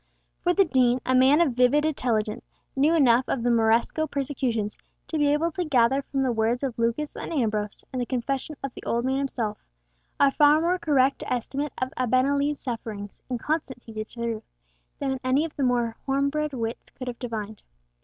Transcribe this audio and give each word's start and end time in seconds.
For 0.41 0.51
the 0.55 0.65
Dean, 0.65 0.99
a 1.05 1.13
man 1.13 1.41
of 1.41 1.53
vivid 1.53 1.85
intelligence, 1.85 2.43
knew 2.75 2.95
enough 2.95 3.25
of 3.27 3.43
the 3.43 3.51
Moresco 3.51 4.07
persecutions 4.07 4.75
to 5.07 5.19
be 5.19 5.27
able 5.27 5.51
to 5.51 5.63
gather 5.63 6.01
from 6.01 6.23
the 6.23 6.31
words 6.31 6.63
of 6.63 6.79
Lucas 6.79 7.15
and 7.15 7.31
Ambrose, 7.31 7.83
and 7.93 8.01
the 8.01 8.07
confession 8.07 8.55
of 8.63 8.73
the 8.73 8.81
old 8.81 9.05
man 9.05 9.19
himself, 9.19 9.59
a 10.19 10.31
far 10.31 10.59
more 10.59 10.79
correct 10.79 11.21
estimate 11.27 11.73
of 11.77 11.91
Abenali's 11.97 12.59
sufferings, 12.59 13.19
and 13.29 13.39
constancy 13.39 13.93
to 13.93 13.99
the 13.99 14.05
truth, 14.05 14.43
than 14.97 15.19
any 15.23 15.45
of 15.45 15.55
the 15.55 15.61
more 15.61 15.95
homebred 16.07 16.53
wits 16.53 16.89
could 16.89 17.07
have 17.07 17.19
divined. 17.19 17.61